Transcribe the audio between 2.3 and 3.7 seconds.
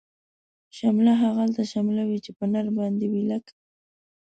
په نر باندی وی لکه